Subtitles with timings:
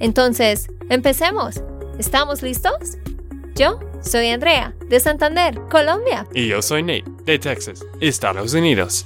[0.00, 1.62] Entonces, empecemos.
[1.98, 2.98] ¿Estamos listos?
[3.54, 6.26] Yo soy Andrea, de Santander, Colombia.
[6.34, 9.04] Y yo soy Nate, de Texas, Estados Unidos.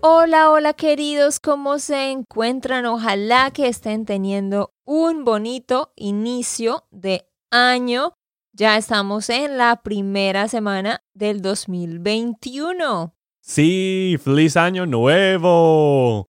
[0.00, 2.86] Hola, hola queridos, ¿cómo se encuentran?
[2.86, 8.14] Ojalá que estén teniendo un bonito inicio de año.
[8.52, 13.14] Ya estamos en la primera semana del 2021.
[13.42, 16.26] Sí, feliz año nuevo.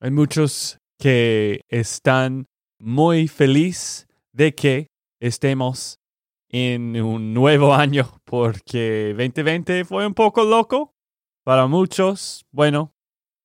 [0.00, 2.46] Hay muchos que están
[2.82, 4.88] muy felices de que
[5.20, 6.00] estemos
[6.50, 10.94] en un nuevo año porque 2020 fue un poco loco
[11.44, 12.44] para muchos.
[12.50, 12.92] Bueno,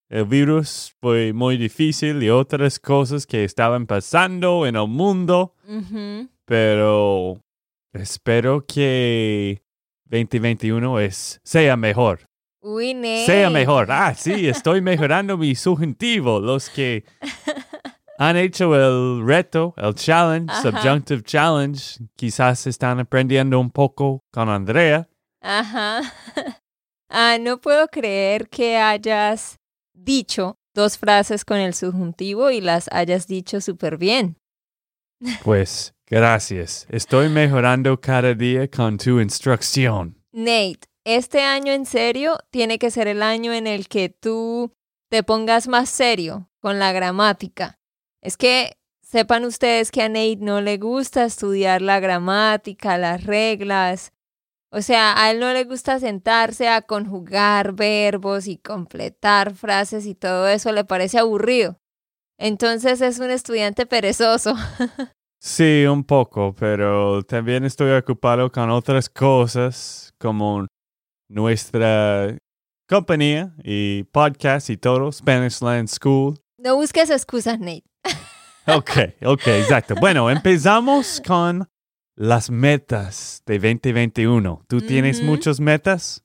[0.09, 5.53] el virus fue muy difícil y otras cosas que estaban pasando en el mundo.
[6.45, 7.41] Pero
[7.97, 9.63] Espero que
[10.05, 12.27] 2021 es, sea mejor.
[12.61, 12.93] Uy,
[13.25, 13.87] Sea mejor.
[13.89, 16.39] Ah, sí, estoy mejorando mi subjuntivo.
[16.39, 17.05] Los que
[18.17, 25.07] han hecho el reto, el challenge, subjunctive challenge, quizás están aprendiendo un poco con Andrea.
[25.41, 26.01] Ajá.
[27.09, 29.61] Ah, no puedo creer que hayas
[29.93, 34.35] dicho dos frases con el subjuntivo y las hayas dicho súper bien.
[35.45, 36.87] Pues Gracias.
[36.89, 40.23] Estoy mejorando cada día con tu instrucción.
[40.31, 44.71] Nate, este año en serio tiene que ser el año en el que tú
[45.09, 47.77] te pongas más serio con la gramática.
[48.21, 54.11] Es que sepan ustedes que a Nate no le gusta estudiar la gramática, las reglas.
[54.69, 60.13] O sea, a él no le gusta sentarse a conjugar verbos y completar frases y
[60.13, 61.79] todo eso le parece aburrido.
[62.37, 64.55] Entonces es un estudiante perezoso.
[65.39, 70.65] Sí, un poco, pero también estoy ocupado con otras cosas como
[71.29, 72.35] nuestra
[72.89, 76.39] compañía y podcast y todo, Spanish Land School.
[76.59, 77.83] No busques excusas, Nate.
[78.67, 78.89] ok,
[79.23, 79.93] ok, exacto.
[79.99, 81.69] Bueno, empezamos con
[82.15, 84.65] las metas de 2021.
[84.67, 86.23] ¿Tú tienes muchas metas?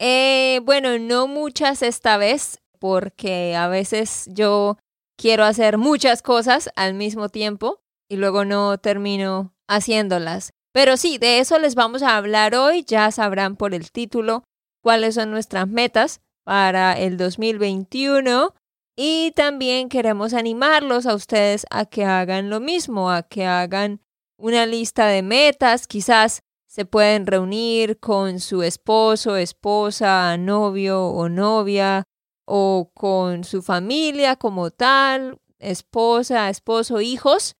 [0.00, 4.78] Eh, bueno, no muchas esta vez, porque a veces yo
[5.16, 10.50] quiero hacer muchas cosas al mismo tiempo y luego no termino haciéndolas.
[10.72, 12.82] Pero sí, de eso les vamos a hablar hoy.
[12.84, 14.42] Ya sabrán por el título
[14.82, 18.54] cuáles son nuestras metas para el 2021.
[18.96, 24.00] Y también queremos animarlos a ustedes a que hagan lo mismo, a que hagan
[24.36, 25.86] una lista de metas.
[25.86, 32.04] Quizás se pueden reunir con su esposo, esposa, novio o novia,
[32.44, 37.56] o con su familia como tal, esposa, esposo, hijos,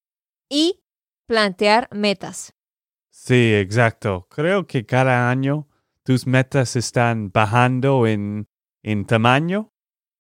[0.51, 0.83] y
[1.27, 2.53] plantear metas.
[3.11, 4.27] Sí, exacto.
[4.29, 5.69] Creo que cada año
[6.03, 8.49] tus metas están bajando en,
[8.83, 9.73] en tamaño.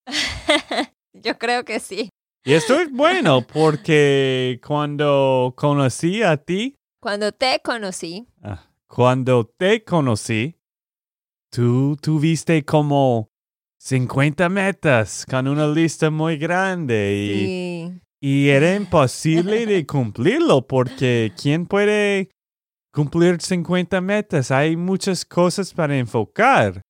[1.12, 2.09] Yo creo que sí.
[2.45, 6.75] Y esto es bueno porque cuando conocí a ti.
[7.00, 8.27] Cuando te conocí.
[8.43, 10.56] Ah, cuando te conocí,
[11.50, 13.28] tú tuviste como
[13.78, 17.15] 50 metas con una lista muy grande.
[17.15, 18.03] Y, sí.
[18.21, 22.31] Y era imposible de cumplirlo porque ¿quién puede
[22.93, 24.50] cumplir 50 metas?
[24.50, 26.83] Hay muchas cosas para enfocar.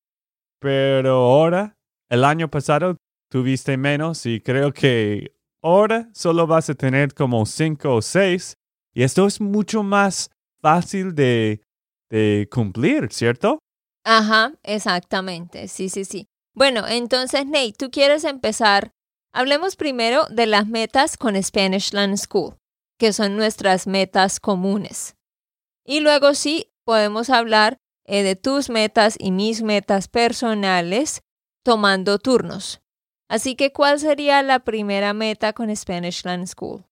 [0.61, 1.75] Pero ahora,
[2.11, 2.97] el año pasado
[3.33, 8.59] tuviste menos y creo que ahora solo vas a tener como 5 o 6.
[8.95, 11.63] Y esto es mucho más fácil de,
[12.11, 13.59] de cumplir, ¿cierto?
[14.05, 15.67] Ajá, exactamente.
[15.69, 16.29] Sí, sí, sí.
[16.55, 18.93] Bueno, entonces, Nate, tú quieres empezar
[19.35, 22.59] Hablemos primero de las metas con Spanish Land School,
[22.99, 25.17] que son nuestras metas comunes.
[25.87, 31.23] Y luego sí, podemos hablar eh, de tus metas y mis metas personales
[31.65, 32.82] tomando turnos.
[33.33, 36.85] Así que, ¿cuál sería la primera meta con Spanish Land School?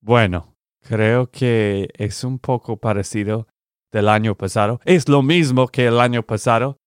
[0.00, 3.46] Bueno, creo que es un poco parecido
[3.92, 4.80] del año pasado.
[4.84, 6.78] Es lo mismo que el año pasado.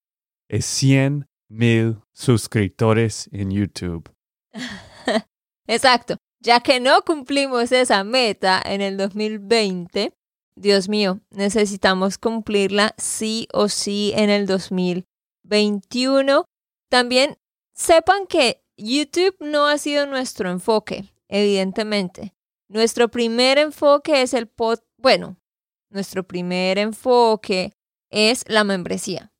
[0.50, 4.12] Es 100 mil suscriptores en YouTube.
[5.68, 6.18] Exacto.
[6.42, 10.12] Ya que no cumplimos esa meta en el 2020,
[10.58, 16.44] Dios mío, necesitamos cumplirla sí o sí en el 2021.
[16.90, 17.38] También
[17.74, 22.34] sepan que YouTube no ha sido nuestro enfoque, evidentemente.
[22.68, 25.38] Nuestro primer enfoque es el pod, bueno,
[25.92, 27.74] nuestro primer enfoque
[28.10, 29.32] es la membresía.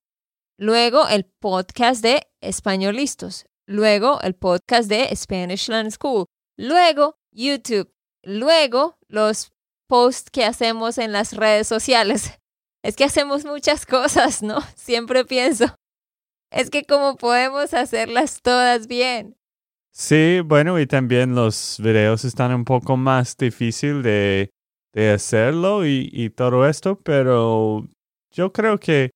[0.58, 3.46] Luego el podcast de Españolistas.
[3.66, 6.26] Luego el podcast de Spanish Land School.
[6.58, 7.92] Luego YouTube.
[8.22, 9.52] Luego los
[9.88, 12.32] posts que hacemos en las redes sociales.
[12.84, 14.60] Es que hacemos muchas cosas, ¿no?
[14.76, 15.76] Siempre pienso.
[16.52, 19.38] Es que cómo podemos hacerlas todas bien.
[19.92, 24.52] Sí, bueno, y también los videos están un poco más difícil de,
[24.94, 27.86] de hacerlo y, y, todo esto, pero
[28.32, 29.12] yo creo que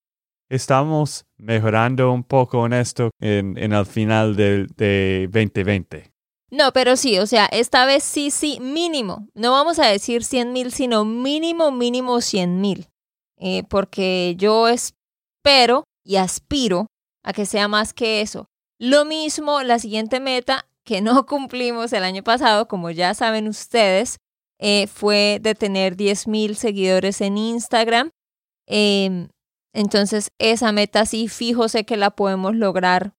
[0.49, 6.11] estamos mejorando un poco en esto en, en el final de, de 2020.
[6.51, 9.27] No, pero sí, o sea, esta vez sí, sí, mínimo.
[9.33, 12.87] No vamos a decir 100 mil, sino mínimo, mínimo 100 mil.
[13.37, 16.87] Eh, porque yo espero y aspiro
[17.25, 18.47] a que sea más que eso.
[18.79, 24.19] Lo mismo, la siguiente meta que no cumplimos el año pasado, como ya saben ustedes,
[24.59, 28.11] eh, fue de tener 10 mil seguidores en Instagram.
[28.67, 29.27] Em,
[29.73, 33.13] entonces, esa meta sí fijo que la podemos lograr,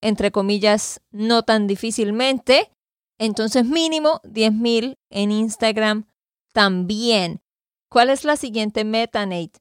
[0.00, 2.70] entre comillas, no tan difícilmente.
[3.18, 6.06] Entonces, mínimo 10 mil en Instagram
[6.54, 7.42] también.
[7.90, 9.58] ¿Cuál es la siguiente meta, Nate?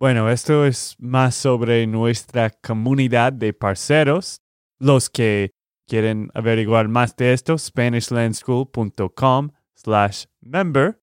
[0.00, 4.40] Bueno, esto es más sobre nuestra comunidad de parceros.
[4.78, 5.50] Los que
[5.86, 11.02] quieren averiguar más de esto, SpanishLandSchool.com slash member.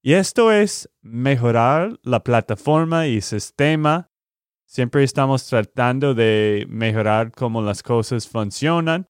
[0.00, 4.12] Y esto es mejorar la plataforma y sistema.
[4.64, 9.08] Siempre estamos tratando de mejorar cómo las cosas funcionan.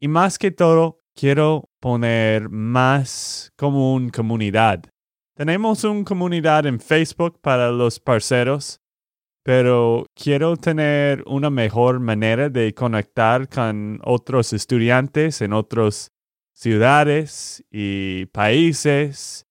[0.00, 4.82] Y más que todo, quiero poner más como una comunidad.
[5.36, 8.80] Tenemos una comunidad en Facebook para los parceros,
[9.44, 16.10] pero quiero tener una mejor manera de conectar con otros estudiantes en otras
[16.54, 19.44] ciudades y países.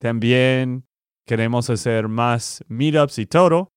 [0.00, 0.86] También
[1.26, 3.68] queremos hacer más meetups y todo,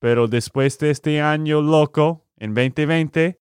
[0.00, 3.38] pero después de este año loco, en 2020,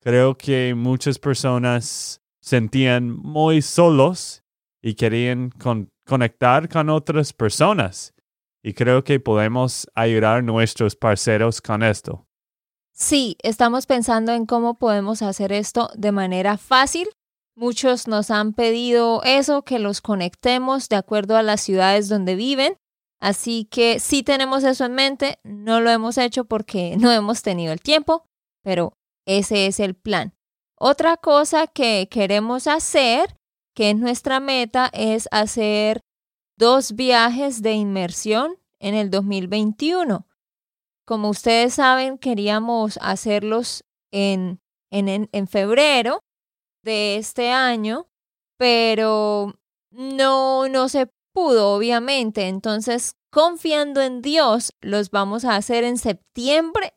[0.00, 4.45] creo que muchas personas sentían muy solos
[4.86, 8.14] y querían con conectar con otras personas.
[8.62, 12.28] Y creo que podemos ayudar a nuestros parceros con esto.
[12.92, 17.08] Sí, estamos pensando en cómo podemos hacer esto de manera fácil.
[17.56, 22.76] Muchos nos han pedido eso, que los conectemos de acuerdo a las ciudades donde viven.
[23.20, 27.72] Así que sí tenemos eso en mente, no lo hemos hecho porque no hemos tenido
[27.72, 28.24] el tiempo,
[28.62, 28.92] pero
[29.26, 30.32] ese es el plan.
[30.78, 33.36] Otra cosa que queremos hacer
[33.76, 36.00] que nuestra meta es hacer
[36.58, 40.26] dos viajes de inmersión en el 2021.
[41.06, 46.24] Como ustedes saben, queríamos hacerlos en, en, en febrero
[46.82, 48.08] de este año,
[48.56, 49.54] pero
[49.90, 52.48] no, no se pudo, obviamente.
[52.48, 56.94] Entonces, confiando en Dios, los vamos a hacer en septiembre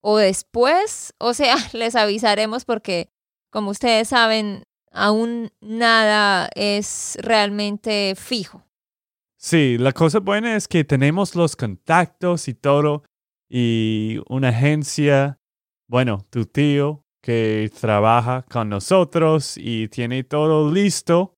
[0.00, 1.12] o después.
[1.18, 3.10] O sea, les avisaremos porque,
[3.50, 8.64] como ustedes saben, aún nada es realmente fijo.
[9.36, 13.02] Sí, la cosa buena es que tenemos los contactos y todo,
[13.48, 15.38] y una agencia,
[15.86, 21.36] bueno, tu tío que trabaja con nosotros y tiene todo listo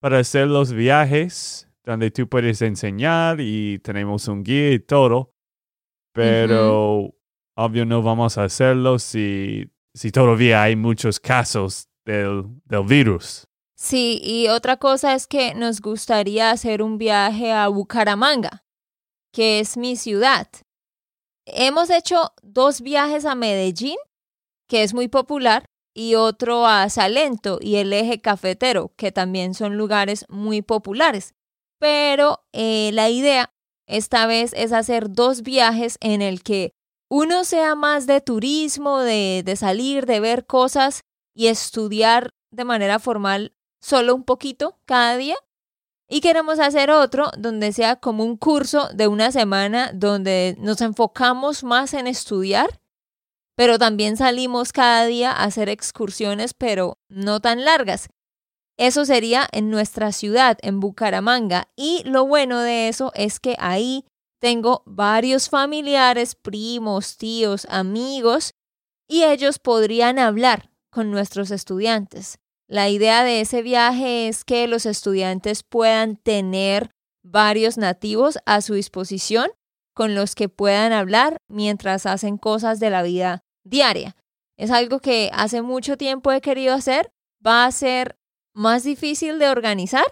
[0.00, 5.32] para hacer los viajes donde tú puedes enseñar y tenemos un guía y todo,
[6.12, 7.14] pero
[7.56, 13.44] obvio no vamos a hacerlo si, si todavía hay muchos casos del, virus.
[13.76, 18.64] Sí, y otra cosa es que nos gustaría hacer un viaje a Bucaramanga,
[19.32, 20.48] que es mi ciudad.
[21.46, 23.96] Hemos hecho dos viajes a Medellín,
[24.68, 29.76] que es muy popular, y otro a Salento y el eje cafetero, que también son
[29.76, 31.34] lugares muy populares.
[31.78, 33.52] Pero eh, la idea
[33.86, 36.72] esta vez es hacer dos viajes en el que
[37.10, 41.02] uno sea más de turismo, de, de salir, de ver cosas,
[41.38, 45.36] y estudiar de manera formal solo un poquito cada día.
[46.08, 51.62] Y queremos hacer otro donde sea como un curso de una semana donde nos enfocamos
[51.62, 52.80] más en estudiar,
[53.56, 58.08] pero también salimos cada día a hacer excursiones, pero no tan largas.
[58.76, 61.68] Eso sería en nuestra ciudad, en Bucaramanga.
[61.76, 64.04] Y lo bueno de eso es que ahí
[64.40, 68.54] tengo varios familiares, primos, tíos, amigos,
[69.08, 72.38] y ellos podrían hablar con nuestros estudiantes.
[72.66, 76.90] La idea de ese viaje es que los estudiantes puedan tener
[77.22, 79.50] varios nativos a su disposición
[79.94, 84.16] con los que puedan hablar mientras hacen cosas de la vida diaria.
[84.56, 87.10] Es algo que hace mucho tiempo he querido hacer.
[87.44, 88.18] Va a ser
[88.54, 90.04] más difícil de organizar,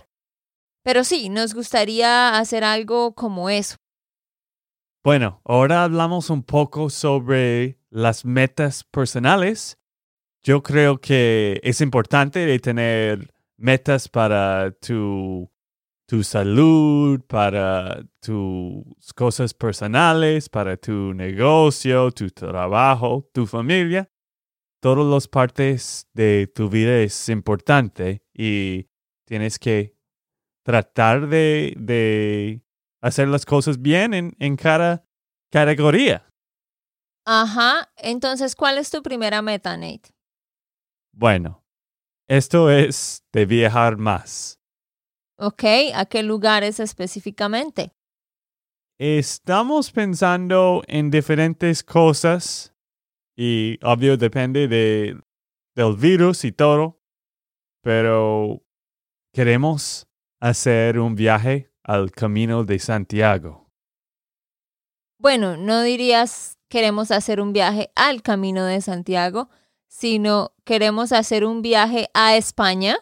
[0.82, 3.76] pero sí, nos gustaría hacer algo como eso.
[5.04, 9.78] Bueno, ahora hablamos un poco sobre las metas personales.
[10.46, 15.50] Yo creo que es importante tener metas para tu,
[16.06, 24.08] tu salud, para tus cosas personales, para tu negocio, tu trabajo, tu familia.
[24.80, 28.88] Todas las partes de tu vida es importante y
[29.26, 29.96] tienes que
[30.64, 32.62] tratar de, de
[33.02, 35.04] hacer las cosas bien en, en cada
[35.50, 36.24] categoría.
[37.24, 40.15] Ajá, entonces, ¿cuál es tu primera meta, Nate?
[41.18, 41.64] Bueno,
[42.28, 44.60] esto es de viajar más.
[45.38, 47.94] Ok, ¿a qué lugares específicamente?
[48.98, 52.74] Estamos pensando en diferentes cosas
[53.34, 55.18] y obvio depende de,
[55.74, 57.00] del virus y todo,
[57.82, 58.62] pero
[59.32, 60.06] queremos
[60.38, 63.70] hacer un viaje al Camino de Santiago.
[65.18, 69.48] Bueno, no dirías queremos hacer un viaje al Camino de Santiago,
[69.88, 72.98] sino queremos hacer un viaje a España,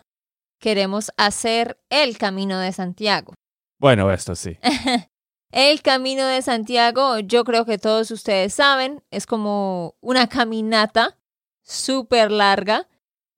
[0.58, 3.34] queremos hacer el Camino de Santiago.
[3.78, 4.58] Bueno, esto sí.
[5.50, 11.18] el Camino de Santiago, yo creo que todos ustedes saben, es como una caminata
[11.62, 12.88] súper larga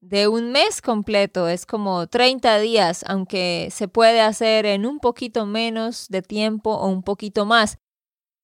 [0.00, 5.46] de un mes completo, es como 30 días, aunque se puede hacer en un poquito
[5.46, 7.78] menos de tiempo o un poquito más.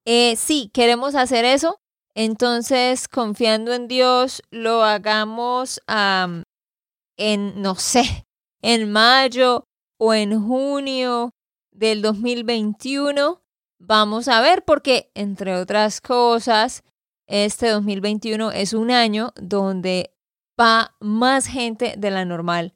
[0.05, 1.81] Eh, sí, queremos hacer eso,
[2.15, 8.27] entonces confiando en Dios, lo hagamos en, no sé,
[8.63, 9.65] en mayo
[9.99, 11.31] o en junio
[11.73, 13.43] del 2021.
[13.79, 16.85] Vamos a ver porque, entre otras cosas,
[17.27, 20.15] este 2021 es un año donde
[20.61, 22.75] va más gente de la normal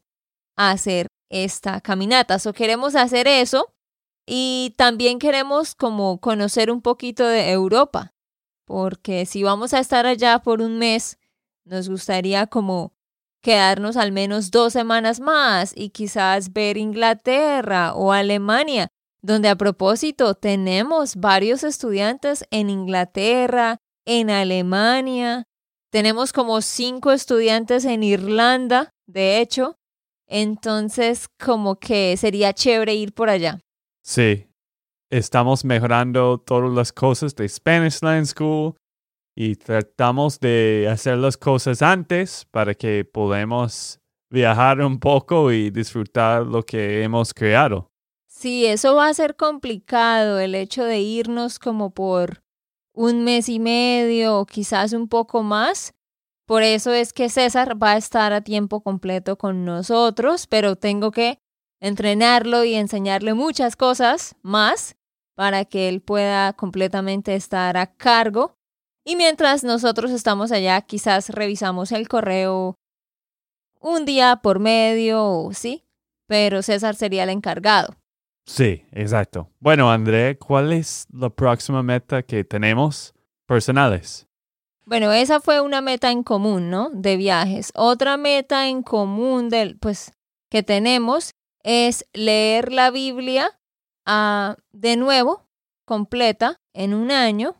[0.57, 2.39] a hacer esta caminata.
[2.39, 3.73] So queremos hacer eso
[4.27, 8.15] y también queremos como conocer un poquito de Europa,
[8.67, 11.19] porque si vamos a estar allá por un mes,
[11.65, 12.93] nos gustaría como
[13.41, 18.89] quedarnos al menos dos semanas más y quizás ver Inglaterra o Alemania,
[19.23, 25.47] donde a propósito tenemos varios estudiantes en Inglaterra, en Alemania,
[25.91, 29.79] tenemos como cinco estudiantes en Irlanda, de hecho.
[30.27, 33.61] Entonces, como que sería chévere ir por allá.
[34.03, 34.49] Sí.
[35.11, 38.75] Estamos mejorando todas las cosas de Spanish Land School
[39.37, 46.45] y tratamos de hacer las cosas antes para que podamos viajar un poco y disfrutar
[46.45, 47.89] lo que hemos creado.
[48.27, 52.43] Sí, eso va a ser complicado, el hecho de irnos como por
[52.93, 55.95] un mes y medio o quizás un poco más.
[56.47, 61.13] Por eso es que César va a estar a tiempo completo con nosotros, pero tengo
[61.13, 61.39] que
[61.81, 64.97] entrenarlo y enseñarle muchas cosas más
[65.35, 68.57] para que él pueda completamente estar a cargo.
[69.05, 72.77] Y mientras nosotros estamos allá, quizás revisamos el correo
[73.81, 75.85] un día por medio, sí,
[76.27, 77.95] pero César sería el encargado.
[78.47, 79.51] Sí, exacto.
[79.61, 83.15] Bueno, André, ¿cuál es la próxima meta que tenemos
[83.47, 84.27] personales?
[84.85, 86.91] Bueno, esa fue una meta en común, ¿no?
[86.93, 87.73] De viajes.
[87.75, 90.13] Otra meta en común del, pues,
[90.49, 91.33] que tenemos
[91.67, 93.59] es leer la Biblia
[94.07, 95.49] ah, de nuevo,
[95.85, 97.57] completa, en un año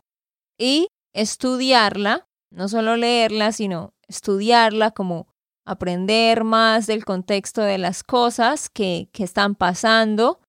[0.57, 5.27] y estudiarla, no solo leerla, sino estudiarla como
[5.65, 10.39] aprender más del contexto de las cosas que, que están pasando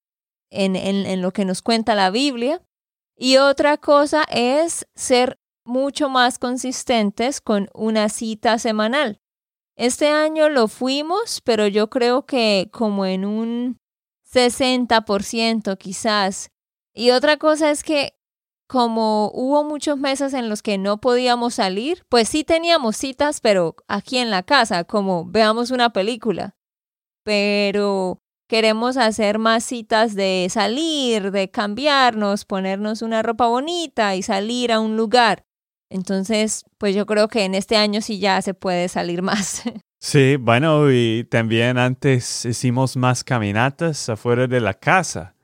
[0.51, 2.63] en, lo que nos cuenta la Biblia.
[3.17, 9.21] Y otra cosa es ser mucho más consistentes con una cita semanal.
[9.79, 13.79] Este año lo fuimos, pero yo creo que como en un
[14.29, 16.51] 60% quizás.
[16.93, 18.19] Y otra cosa es que
[18.67, 23.77] como hubo muchos meses en los que no podíamos salir, pues sí teníamos citas, pero
[23.87, 26.57] aquí en la casa, como veamos una película.
[27.23, 34.73] Pero queremos hacer más citas de salir, de cambiarnos, ponernos una ropa bonita y salir
[34.73, 35.45] a un lugar.
[35.91, 39.63] Entonces, pues yo creo que en este año sí ya se puede salir más.
[40.01, 45.35] Sí, bueno, y también antes hicimos más caminatas afuera de la casa.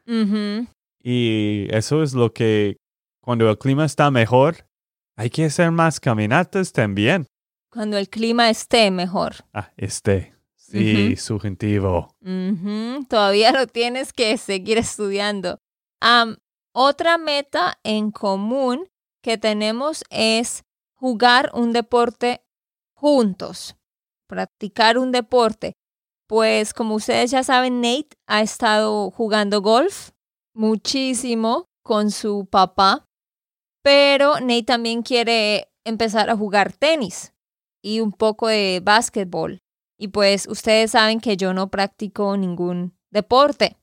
[1.02, 2.76] Y eso es lo que,
[3.20, 4.64] cuando el clima está mejor,
[5.16, 7.26] hay que hacer más caminatas también.
[7.68, 9.34] Cuando el clima esté mejor.
[9.52, 10.36] Ah, esté.
[10.54, 12.14] Sí, subjetivo.
[13.08, 15.58] Todavía lo tienes que seguir estudiando.
[16.72, 18.86] otra meta en común
[19.24, 22.44] que tenemos es jugar un deporte
[22.94, 23.74] juntos,
[24.28, 25.72] practicar un deporte.
[26.28, 30.10] Pues como ustedes ya saben, Nate ha estado jugando golf
[30.54, 33.06] muchísimo con su papá,
[33.82, 37.32] pero Nate también quiere empezar a jugar tenis
[37.82, 39.58] y un poco de básquetbol.
[39.98, 43.78] Y pues ustedes saben que yo no practico ningún deporte.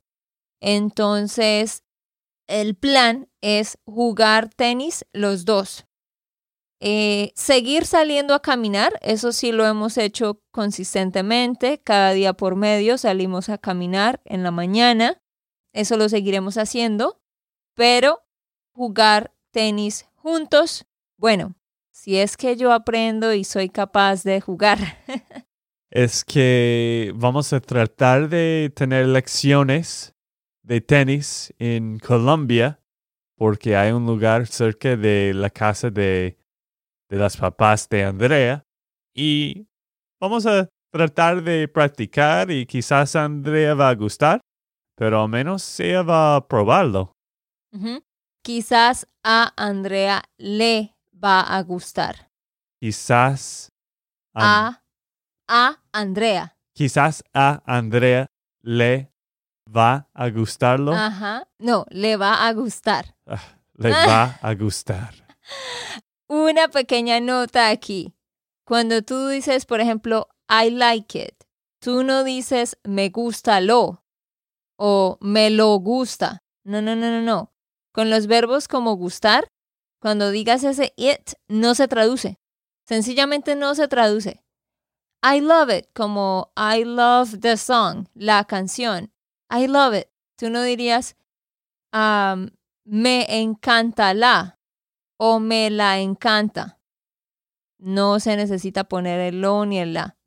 [0.62, 1.83] Entonces,
[2.51, 5.86] el plan es jugar tenis los dos.
[6.84, 12.98] Eh, seguir saliendo a caminar, eso sí lo hemos hecho consistentemente, cada día por medio
[12.98, 15.22] salimos a caminar en la mañana,
[15.74, 17.22] eso lo seguiremos haciendo,
[17.75, 18.24] pero
[18.74, 21.55] jugar tenis juntos, bueno,
[21.91, 24.79] si es que yo aprendo y soy capaz de jugar.
[25.91, 30.15] es que vamos a tratar de tener lecciones
[30.63, 32.80] de tenis en Colombia
[33.38, 36.38] porque hay un lugar cerca de la casa de
[37.12, 38.63] de las papás de Andrea
[39.13, 39.68] y
[40.20, 44.39] vamos a tratar de practicar y quizás Andrea va a gustar,
[44.96, 47.12] pero al menos ella va a probarlo.
[48.41, 52.30] Quizás a Andrea le va a gustar.
[52.80, 53.70] Quizás
[54.34, 54.82] a,
[55.50, 56.56] a Andrea.
[56.74, 58.27] Quizás a Andrea
[58.62, 59.11] le
[59.75, 60.93] va a gustarlo.
[60.93, 61.47] Ajá.
[61.59, 63.15] No, le va a gustar.
[63.25, 63.41] Ah,
[63.75, 65.13] le va a gustar.
[66.27, 68.13] una pequeña nota aquí.
[68.65, 71.43] Cuando tú dices, por ejemplo, I like it,
[71.79, 74.03] tú no dices me gusta lo
[74.77, 76.43] o me lo gusta.
[76.63, 77.51] No, no, no, no, no.
[77.91, 79.47] Con los verbos como gustar,
[79.99, 82.37] cuando digas ese it, no se traduce.
[82.87, 84.43] Sencillamente no se traduce.
[85.23, 89.11] I love it, como I love the song, la canción.
[89.51, 90.08] I love it.
[90.38, 91.15] Tú no dirías
[92.86, 94.60] me encanta la
[95.17, 96.79] o me la encanta.
[97.77, 100.17] No se necesita poner el lo ni el la.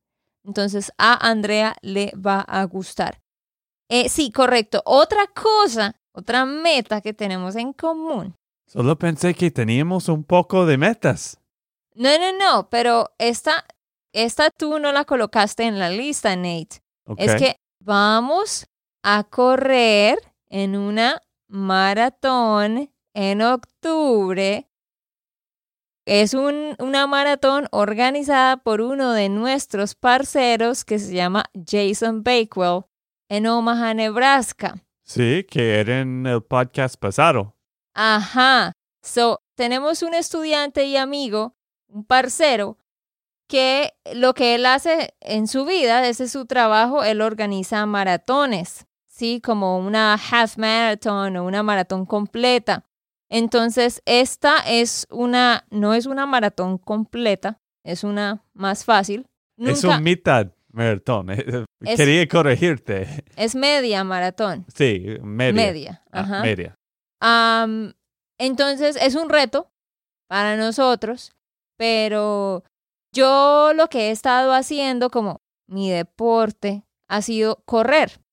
[0.45, 3.21] Entonces a Andrea le va a gustar.
[3.89, 4.83] Eh, sí, correcto.
[4.85, 8.37] Otra cosa, otra meta que tenemos en común.
[8.67, 11.39] Solo pensé que teníamos un poco de metas.
[11.95, 13.65] No, no, no, pero esta,
[14.13, 16.83] esta tú no la colocaste en la lista, Nate.
[17.19, 18.67] Es que vamos
[19.07, 24.67] a correr en una maratón en octubre
[26.07, 32.85] es una maratón organizada por uno de nuestros parceros que se llama Jason Bakewell
[33.29, 34.75] en Omaha, Nebraska.
[35.03, 37.55] Sí, que era en el podcast pasado.
[37.95, 38.73] Ajá.
[39.03, 41.57] So, tenemos un estudiante y amigo,
[41.89, 42.79] un parcero,
[43.49, 48.87] que lo que él hace en su vida, ese es su trabajo, él organiza maratones,
[49.15, 49.41] ¿sí?
[49.41, 52.85] Como una half marathon o una maratón completa.
[53.31, 59.27] Entonces, esta es una, no es una maratón completa, es una más fácil.
[59.59, 61.31] es un mitad maratón.
[61.87, 63.25] Eh, quería corregirte.
[63.37, 64.65] Es media maratón.
[64.75, 65.53] Sí, media.
[65.53, 66.03] Media.
[66.11, 66.43] Ah, ajá.
[66.43, 66.75] media.
[68.39, 69.69] entonces, es un reto
[70.29, 71.33] para nosotros,
[71.77, 72.65] pero
[73.15, 78.24] yo lo que he estado haciendo como mi deporte ha sido correr.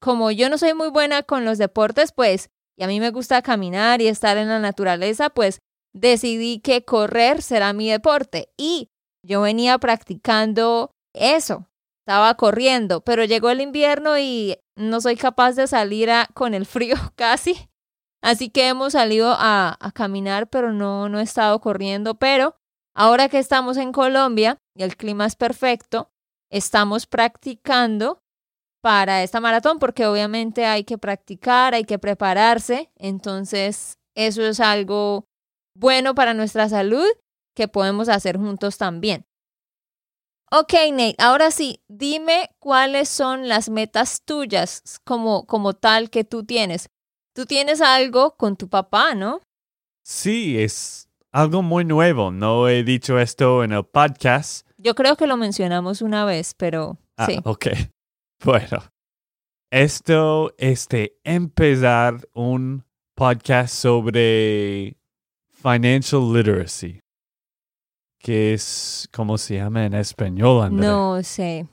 [0.00, 3.42] Como yo no soy muy buena con los deportes, pues y a mí me gusta
[3.42, 5.58] caminar y estar en la naturaleza, pues
[5.92, 8.52] decidí que correr será mi deporte.
[8.56, 8.90] Y
[9.26, 11.68] yo venía practicando eso,
[12.06, 16.94] estaba corriendo, pero llegó el invierno y no soy capaz de salir con el frío
[17.16, 17.68] casi.
[18.22, 22.14] Así que hemos salido a, a caminar, pero no, no he estado corriendo.
[22.14, 22.56] Pero
[22.94, 26.12] ahora que estamos en Colombia y el clima es perfecto,
[26.50, 28.22] estamos practicando
[28.80, 35.26] para esta maratón porque obviamente hay que practicar, hay que prepararse, entonces eso es algo
[35.74, 37.06] bueno para nuestra salud
[37.54, 39.26] que podemos hacer juntos también.
[40.50, 46.44] Ok, Nate, ahora sí, dime cuáles son las metas tuyas como, como tal que tú
[46.44, 46.88] tienes.
[47.34, 49.42] Tú tienes algo con tu papá, ¿no?
[50.02, 52.30] Sí, es algo muy nuevo.
[52.30, 54.66] No he dicho esto en el podcast.
[54.78, 57.40] Yo creo que lo mencionamos una vez, pero ah, sí.
[57.44, 57.66] Ok.
[58.44, 58.84] Bueno,
[59.68, 62.84] esto es de empezar un
[63.16, 64.96] podcast sobre
[65.50, 67.00] financial literacy,
[68.20, 70.88] que es, ¿cómo se llama en español, Andrea?
[70.88, 71.66] No sé.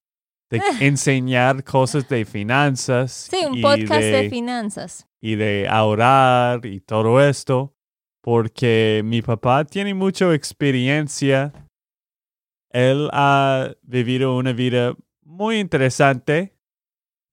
[0.50, 3.30] De enseñar cosas de finanzas.
[3.30, 5.08] Sí, un podcast de, finanzas.
[5.22, 7.76] Y de ahorrar y todo esto,
[8.22, 11.54] porque mi papá tiene mucha experiencia.
[12.72, 16.55] Él ha vivido una vida muy interesante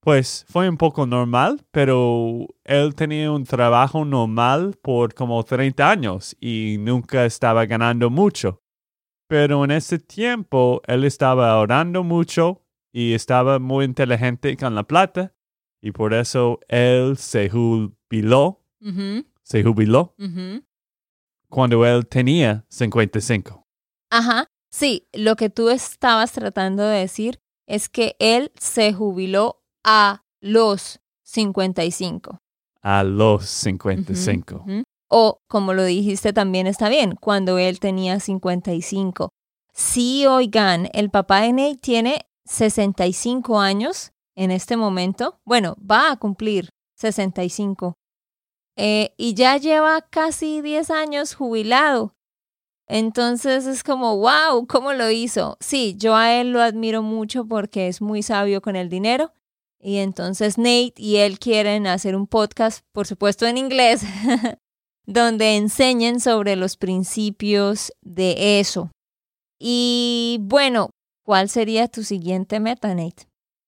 [0.02, 6.36] pues fue un poco normal, pero él tenía un trabajo normal por como 30 años
[6.40, 8.60] y nunca estaba ganando mucho.
[9.28, 15.34] Pero en ese tiempo él estaba ahorrando mucho y estaba muy inteligente con la plata
[15.80, 18.60] y por eso él se jubiló,
[19.44, 20.16] se jubiló.
[21.48, 23.68] Cuando él tenía 55.
[24.10, 27.38] Ajá, sí, lo que tú estabas tratando de decir
[27.68, 32.38] es que él se jubiló a los 55.
[32.82, 34.64] A los 55.
[35.08, 39.30] O, como lo dijiste también está bien, cuando él tenía 55.
[39.72, 45.38] Sí, oigan, el papá de Nate tiene 65 años en este momento.
[45.44, 47.94] Bueno, va a cumplir 65.
[48.76, 52.14] Eh, y ya lleva casi 10 años jubilado.
[52.88, 55.56] Entonces es como, wow, ¿cómo lo hizo?
[55.60, 59.32] Sí, yo a él lo admiro mucho porque es muy sabio con el dinero.
[59.84, 64.02] Y entonces Nate y él quieren hacer un podcast, por supuesto en inglés,
[65.06, 68.92] donde enseñen sobre los principios de eso.
[69.58, 70.90] Y bueno,
[71.24, 73.26] ¿cuál sería tu siguiente meta, Nate?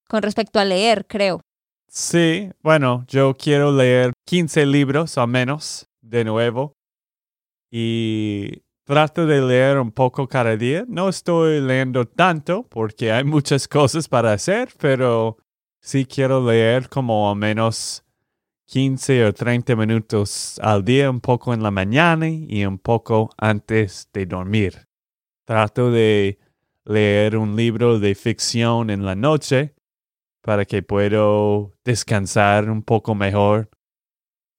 [0.08, 1.40] Con respecto a leer, creo.
[1.88, 6.74] Sí, bueno, yo quiero leer 15 libros al menos de nuevo.
[7.72, 10.84] Y trato de leer un poco cada día.
[10.86, 15.38] No estoy leyendo tanto porque hay muchas cosas para hacer, pero
[15.84, 18.02] sí quiero leer como al menos
[18.66, 24.08] 15 o 30 minutos al día, un poco en la mañana y un poco antes
[24.14, 24.88] de dormir.
[25.44, 26.38] Trato de
[26.84, 29.74] leer un libro de ficción en la noche
[30.40, 33.68] para que pueda descansar un poco mejor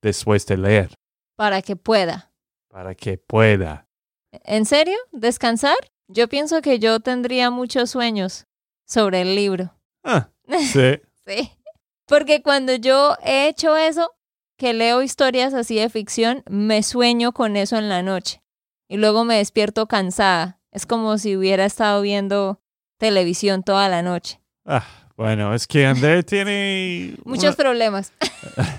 [0.04, 0.94] después de leer.
[1.36, 2.32] Para que pueda.
[2.70, 3.88] Para que pueda.
[4.32, 4.98] ¿En serio?
[5.12, 5.76] ¿Descansar?
[6.08, 8.46] Yo pienso que yo tendría muchos sueños
[8.86, 9.74] sobre el libro.
[10.04, 10.30] Ah,
[10.72, 11.02] sí.
[11.26, 11.52] sí.
[12.08, 14.12] Porque cuando yo he hecho eso,
[14.58, 18.44] que leo historias así de ficción, me sueño con eso en la noche.
[18.88, 20.62] Y luego me despierto cansada.
[20.72, 22.62] Es como si hubiera estado viendo
[23.00, 24.40] televisión toda la noche.
[24.66, 24.86] Ah,
[25.18, 27.16] bueno, es que André tiene...
[27.26, 28.14] Muchos problemas.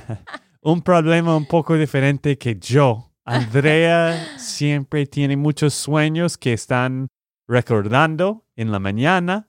[0.61, 3.13] un problema un poco diferente que yo.
[3.25, 7.09] Andrea siempre tiene muchos sueños que están
[7.49, 9.49] recordando en la mañana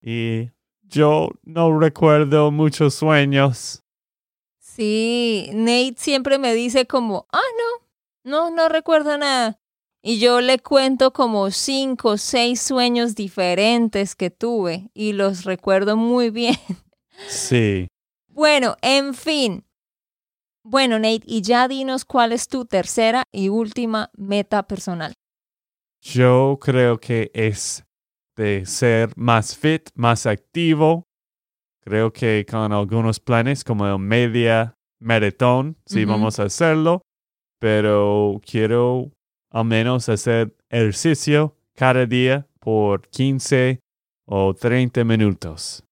[0.00, 0.50] y
[0.88, 3.82] yo no recuerdo muchos sueños.
[4.58, 7.40] Sí, Nate siempre me dice como, ah,
[8.24, 9.58] no, no, no recuerdo nada.
[10.02, 15.96] Y yo le cuento como cinco o seis sueños diferentes que tuve y los recuerdo
[15.96, 16.56] muy bien.
[17.28, 17.88] Sí.
[18.28, 19.64] Bueno, en fin.
[20.62, 25.14] Bueno, Nate, y ya dinos cuál es tu tercera y última meta personal.
[26.00, 27.84] Yo creo que es
[28.38, 31.08] de ser más fit, más activo.
[31.84, 37.02] Creo que con algunos planes como el media maratón, sí vamos a hacerlo,
[37.58, 39.10] pero quiero
[39.50, 43.80] al menos hacer ejercicio cada día por 15
[44.26, 45.82] o 30 minutos.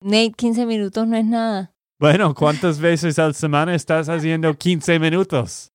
[0.00, 1.72] Nate, 15 minutos no es nada.
[1.98, 5.72] Bueno, ¿cuántas veces al semana estás haciendo 15 minutos?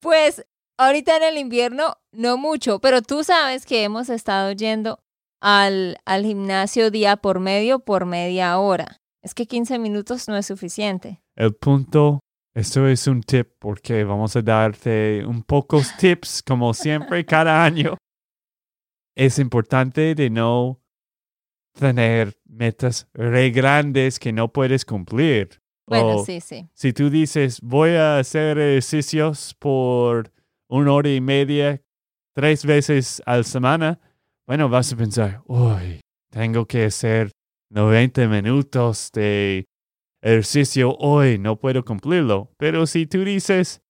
[0.00, 0.44] Pues
[0.78, 5.03] ahorita en el invierno no mucho, pero tú sabes que hemos estado yendo
[5.40, 9.00] al, al gimnasio día por medio por media hora.
[9.22, 11.22] Es que 15 minutos no es suficiente.
[11.36, 12.20] El punto
[12.54, 17.96] esto es un tip porque vamos a darte un pocos tips, como siempre, cada año.
[19.16, 20.80] Es importante de no
[21.72, 25.60] tener metas re grandes que no puedes cumplir.
[25.86, 26.68] Bueno, sí, sí.
[26.72, 30.32] Si tú dices, voy a hacer ejercicios por
[30.68, 31.82] una hora y media,
[32.34, 34.00] tres veces a la semana,
[34.46, 37.30] bueno, vas a pensar, uy, tengo que hacer
[37.70, 39.64] 90 minutos de
[40.22, 42.50] ejercicio hoy, no puedo cumplirlo.
[42.58, 43.80] Pero si tú dices,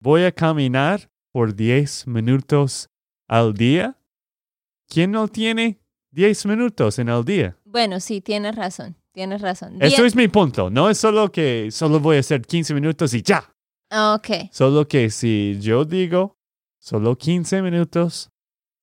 [0.00, 2.88] voy a caminar por 10 minutos
[3.28, 3.98] al día,
[4.88, 5.80] ¿quién no tiene
[6.12, 7.58] 10 minutos en el día?
[7.64, 9.76] Bueno, sí, tienes razón, tienes razón.
[9.80, 10.70] Eso es mi punto.
[10.70, 13.52] No es solo que solo voy a hacer 15 minutos y ya.
[13.90, 14.50] Ok.
[14.50, 16.36] Solo que si yo digo
[16.78, 18.30] solo 15 minutos,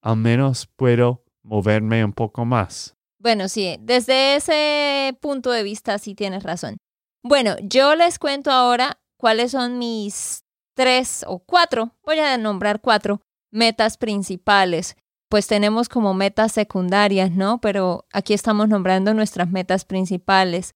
[0.05, 2.95] al menos puedo moverme un poco más.
[3.19, 6.77] Bueno, sí, desde ese punto de vista sí tienes razón.
[7.23, 10.43] Bueno, yo les cuento ahora cuáles son mis
[10.75, 14.95] tres o cuatro, voy a nombrar cuatro metas principales.
[15.27, 17.59] Pues tenemos como metas secundarias, ¿no?
[17.59, 20.75] Pero aquí estamos nombrando nuestras metas principales.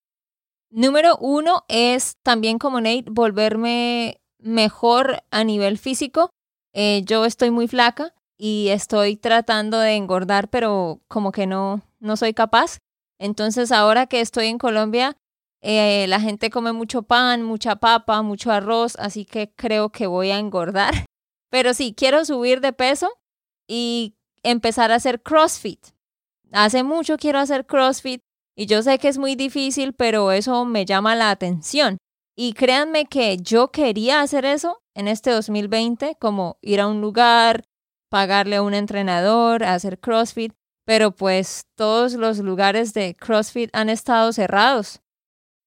[0.72, 6.32] Número uno es también como Nate, volverme mejor a nivel físico.
[6.74, 12.16] Eh, yo estoy muy flaca y estoy tratando de engordar, pero como que no, no
[12.16, 12.78] soy capaz.
[13.20, 15.18] Entonces ahora que estoy en Colombia,
[15.62, 20.32] eh, la gente come mucho pan, mucha papa, mucho arroz, así que creo que voy
[20.32, 20.94] a engordar.
[21.52, 23.12] Pero sí, quiero subir de peso
[23.68, 25.88] y empezar a hacer CrossFit.
[26.54, 28.22] Hace mucho quiero hacer CrossFit
[28.56, 31.98] Y yo sé que es muy difícil, pero eso me llama la atención.
[32.36, 37.64] Y créanme que yo quería hacer eso en este 2020, como ir a un lugar,
[38.10, 40.54] pagarle a un entrenador, hacer CrossFit,
[40.86, 45.02] pero pues todos los lugares de CrossFit han estado cerrados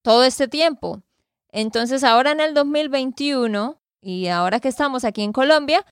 [0.03, 1.03] todo este tiempo.
[1.51, 5.87] Entonces ahora en el 2021 y ahora que estamos aquí en Colombia,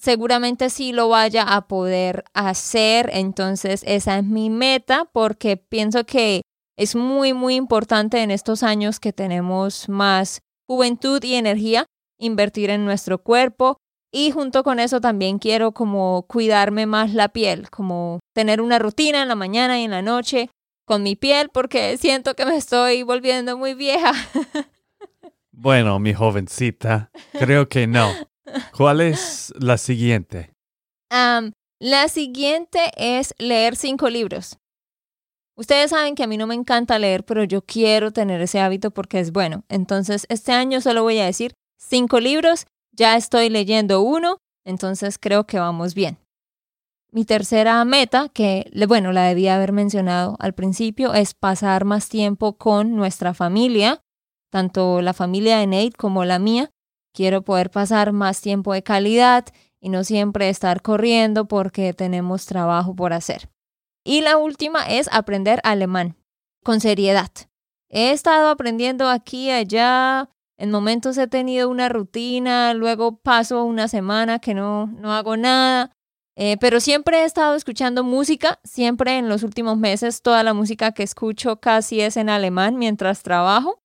[0.00, 3.10] seguramente sí lo vaya a poder hacer.
[3.12, 6.42] Entonces esa es mi meta porque pienso que
[6.76, 11.86] es muy, muy importante en estos años que tenemos más juventud y energía
[12.18, 13.76] invertir en nuestro cuerpo,
[14.12, 19.22] y junto con eso también quiero como cuidarme más la piel, como tener una rutina
[19.22, 20.50] en la mañana y en la noche
[20.84, 24.12] con mi piel porque siento que me estoy volviendo muy vieja.
[25.54, 28.10] Bueno, mi jovencita, creo que no.
[28.76, 30.50] ¿Cuál es la siguiente?
[31.78, 34.58] la siguiente es leer cinco libros.
[35.54, 38.90] Ustedes saben que a mí no me encanta leer, pero yo quiero tener ese hábito
[38.92, 39.64] porque es bueno.
[39.68, 45.44] Entonces, este año solo voy a decir cinco libros ya estoy leyendo uno, entonces creo
[45.44, 46.18] que vamos bien.
[47.10, 52.56] Mi tercera meta, que bueno, la debía haber mencionado al principio, es pasar más tiempo
[52.56, 54.00] con nuestra familia,
[54.50, 56.70] tanto la familia de Nate como la mía.
[57.14, 59.44] Quiero poder pasar más tiempo de calidad
[59.78, 63.50] y no siempre estar corriendo porque tenemos trabajo por hacer.
[64.04, 66.16] Y la última es aprender alemán
[66.64, 67.30] con seriedad.
[67.90, 70.30] He estado aprendiendo aquí y allá,
[70.62, 75.90] en momentos he tenido una rutina, luego paso una semana que no, no hago nada,
[76.36, 80.92] eh, pero siempre he estado escuchando música, siempre en los últimos meses toda la música
[80.92, 83.82] que escucho casi es en alemán mientras trabajo.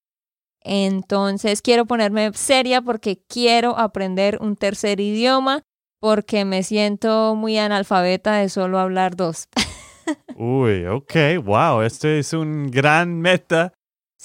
[0.61, 5.63] Entonces quiero ponerme seria porque quiero aprender un tercer idioma
[5.99, 9.47] porque me siento muy analfabeta de solo hablar dos.
[10.35, 13.73] Uy, ok, wow, este es un gran meta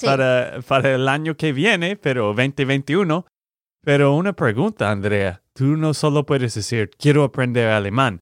[0.01, 3.27] para, para el año que viene, pero 2021.
[3.85, 5.43] Pero una pregunta, Andrea.
[5.55, 8.21] Tú no solo puedes decir, quiero aprender alemán.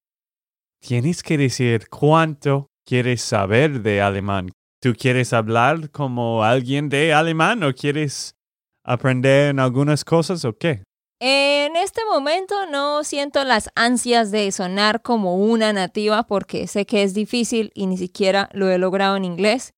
[0.81, 4.51] Tienes que decir cuánto quieres saber de alemán.
[4.81, 8.35] ¿Tú quieres hablar como alguien de alemán o quieres
[8.83, 10.83] aprender en algunas cosas o qué?
[11.21, 17.03] En este momento no siento las ansias de sonar como una nativa porque sé que
[17.03, 19.75] es difícil y ni siquiera lo he logrado en inglés.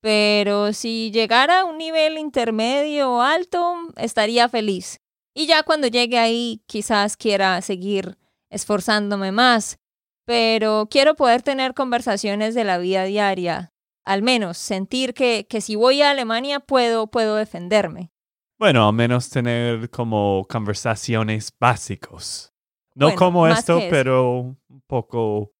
[0.00, 5.00] Pero si llegara a un nivel intermedio o alto, estaría feliz.
[5.34, 9.78] Y ya cuando llegue ahí, quizás quiera seguir esforzándome más.
[10.24, 13.72] Pero quiero poder tener conversaciones de la vida diaria.
[14.04, 18.10] Al menos sentir que, que si voy a Alemania puedo, puedo defenderme.
[18.58, 22.52] Bueno, al menos tener como conversaciones básicos.
[22.94, 25.52] No como esto, pero un poco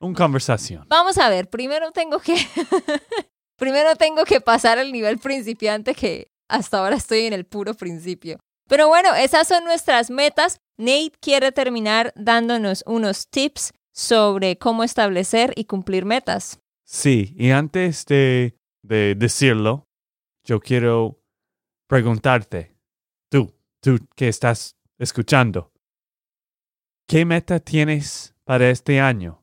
[0.00, 0.86] una conversación.
[0.88, 2.34] Vamos a ver, primero tengo que
[3.62, 8.40] Primero tengo que pasar el nivel principiante que hasta ahora estoy en el puro principio.
[8.68, 10.58] Pero bueno, esas son nuestras metas.
[10.78, 16.58] Nate quiere terminar dándonos unos tips sobre cómo establecer y cumplir metas.
[16.84, 19.86] Sí, y antes de, de decirlo,
[20.42, 21.20] yo quiero
[21.86, 22.74] preguntarte,
[23.30, 25.70] tú, tú que estás escuchando,
[27.06, 29.41] ¿qué meta tienes para este año?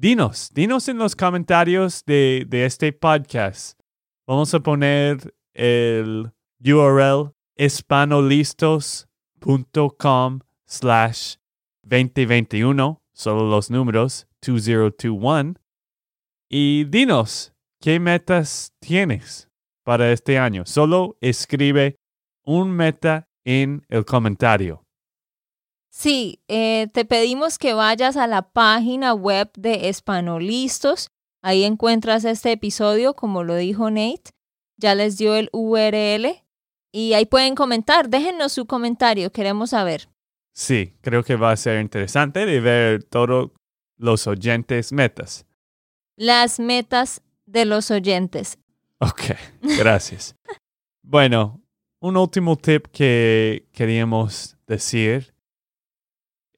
[0.00, 3.78] Dinos, dinos en los comentarios de, este podcast.
[4.26, 6.32] Vamos a poner el
[6.64, 11.36] URL hispanolistos.com slash
[11.82, 15.56] 2021, solo los números 2021.
[16.48, 19.50] Y dinos, ¿qué metas tienes
[19.84, 20.64] para este año?
[20.64, 21.98] Solo escribe
[22.42, 24.82] un meta en el comentario.
[25.90, 31.10] Sí, eh, te pedimos que vayas a la página web de Espanolistos.
[31.42, 34.30] Ahí encuentras este episodio, como lo dijo Nate.
[34.76, 36.42] Ya les dio el URL
[36.92, 38.08] y ahí pueden comentar.
[38.08, 40.08] Déjennos su comentario, queremos saber.
[40.52, 43.50] Sí, creo que va a ser interesante de ver todos
[43.96, 45.44] los oyentes metas.
[46.16, 48.58] Las metas de los oyentes.
[48.98, 49.22] Ok,
[49.78, 50.36] gracias.
[51.02, 51.60] bueno,
[52.00, 55.34] un último tip que queríamos decir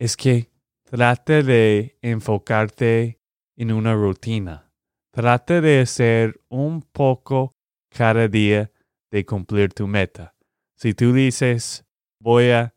[0.02, 0.50] es que
[0.82, 3.20] trate de enfocarte
[3.56, 4.68] en una rutina.
[5.12, 7.54] Trate de hacer un poco
[7.88, 8.72] cada día
[9.12, 10.34] de cumplir tu meta.
[10.74, 11.84] Si tú dices,
[12.18, 12.74] voy a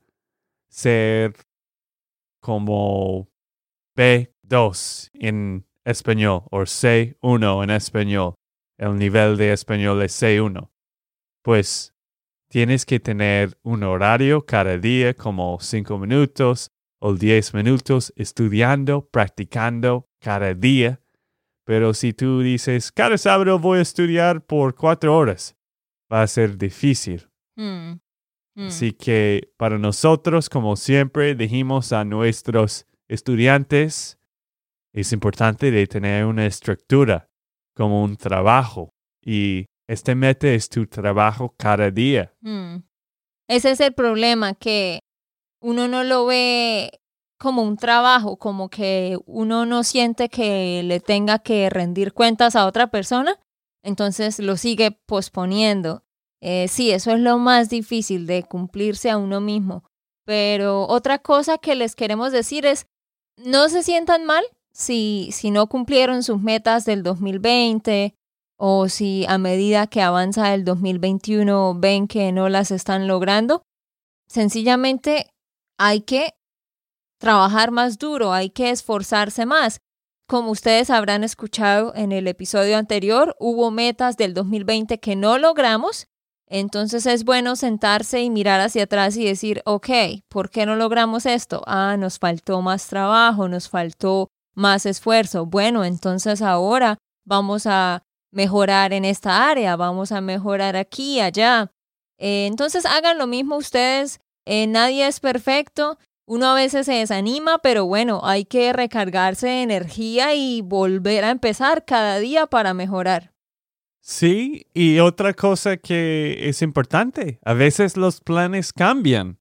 [0.69, 1.33] ser
[2.43, 3.27] como
[3.97, 8.35] B2 en español o C1 en español,
[8.77, 10.69] el nivel de español es C1,
[11.41, 11.95] pues
[12.49, 16.69] tienes que tener un horario cada día como 5 minutos
[17.05, 20.99] o 10 minutos estudiando, practicando cada día
[21.63, 25.55] Pero si tú dices, cada sábado voy a estudiar por cuatro horas,
[26.11, 27.27] va a ser difícil.
[27.55, 27.99] Mm,
[28.55, 28.67] mm.
[28.67, 34.19] Así que para nosotros, como siempre dijimos a nuestros estudiantes,
[34.93, 37.27] es importante de tener una estructura
[37.75, 38.89] como un trabajo
[39.23, 42.33] y este mete es tu trabajo cada día.
[42.41, 42.77] Mm.
[43.47, 45.01] Ese es el problema, que
[45.65, 47.01] uno no lo ve
[47.39, 52.67] como un trabajo, como que uno no siente que le tenga que rendir cuentas a
[52.67, 53.39] otra persona,
[53.83, 56.03] entonces lo sigue posponiendo.
[56.39, 59.83] Eh, sí, eso es lo más difícil de cumplirse a uno mismo.
[60.23, 62.85] Pero otra cosa que les queremos decir es,
[63.37, 68.13] no se sientan mal si, si no cumplieron sus metas del 2020
[68.57, 73.63] o si a medida que avanza el 2021 ven que no las están logrando.
[74.27, 75.31] Sencillamente
[75.77, 76.33] hay que
[77.19, 79.79] trabajar más duro, hay que esforzarse más.
[80.27, 86.07] Como ustedes habrán escuchado en el episodio anterior, hubo metas del 2020 que no logramos,
[86.47, 89.89] entonces es bueno sentarse y mirar hacia atrás y decir, ok,
[90.29, 91.63] ¿por qué no logramos esto?
[91.65, 95.45] Ah, nos faltó más trabajo, nos faltó más esfuerzo.
[95.45, 101.71] Bueno, entonces ahora vamos a mejorar en esta área, vamos a mejorar aquí, allá.
[102.17, 107.59] Eh, entonces hagan lo mismo ustedes, eh, nadie es perfecto, uno a veces se desanima,
[107.59, 113.31] pero bueno, hay que recargarse de energía y volver a empezar cada día para mejorar.
[114.01, 119.39] Sí, y otra cosa que es importante, a veces los planes cambian.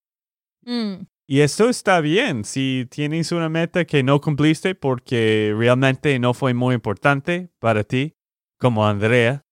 [0.63, 1.07] Mm.
[1.27, 6.53] Y eso está bien si tienes una meta que no cumpliste porque realmente no fue
[6.53, 8.15] muy importante para ti,
[8.59, 9.43] como Andrea,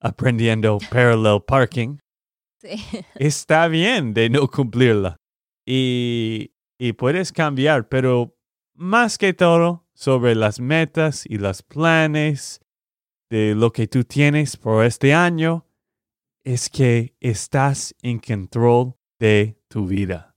[0.00, 1.98] aprendiendo parallel parking.
[2.60, 2.82] Sí.
[3.14, 5.16] Está bien de no cumplirla.
[5.66, 8.34] Y y puedes cambiar, pero
[8.74, 12.62] más que todo sobre las metas y los planes
[13.28, 15.66] de lo que tú tienes por este año,
[16.42, 20.34] es que estás en control de tu vida.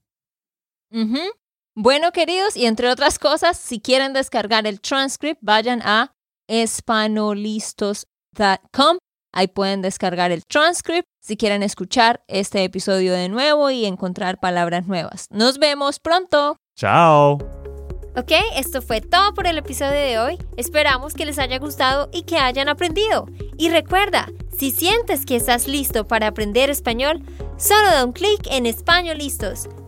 [1.74, 6.12] Bueno, queridos, y entre otras cosas, si quieren descargar el transcript, vayan a
[6.46, 8.98] espanolistos.com.
[9.36, 14.86] Ahí pueden descargar el transcript si quieren escuchar este episodio de nuevo y encontrar palabras
[14.86, 15.26] nuevas.
[15.30, 16.56] Nos vemos pronto.
[16.76, 17.38] Chao.
[18.16, 20.38] Ok, esto fue todo por el episodio de hoy.
[20.56, 23.26] Esperamos que les haya gustado y que hayan aprendido.
[23.58, 27.24] Y recuerda, si sientes que estás listo para aprender español,
[27.56, 29.68] solo da un clic en Español Listos.